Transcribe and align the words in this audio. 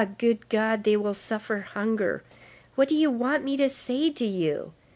good 0.17 0.49
God, 0.49 0.83
they 0.83 0.97
will 0.97 1.13
suffer 1.13 1.59
hunger! 1.59 2.23
What 2.73 2.89
do 2.89 2.95
you 2.95 3.11
want 3.11 3.43
me 3.43 3.55
to 3.57 3.69
say 3.69 4.09
to 4.09 4.25
you? 4.25 4.73